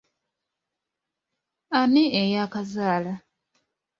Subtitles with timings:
[1.79, 3.13] Ani ey’akazaala?